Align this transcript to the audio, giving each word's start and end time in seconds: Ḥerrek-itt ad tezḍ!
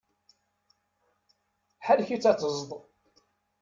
Ḥerrek-itt 1.85 2.29
ad 2.31 2.37
tezḍ! 2.39 2.69